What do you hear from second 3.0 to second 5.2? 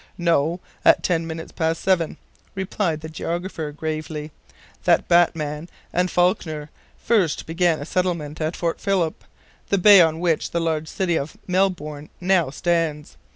the geographer, gravely, "that